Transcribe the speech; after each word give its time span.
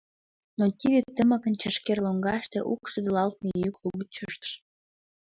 Но 0.59 0.65
тиде 0.79 0.99
тымыкым 1.15 1.53
чашкер 1.61 1.97
лоҥгаште 2.05 2.59
укш 2.71 2.89
тодылалтме 2.93 3.49
йӱк 3.61 3.75
лугыч 3.83 4.15
ыштыш. 4.27 4.51